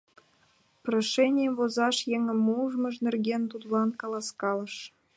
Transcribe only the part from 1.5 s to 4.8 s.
возаш еҥым мумыж нерген тудлан каласкалыш.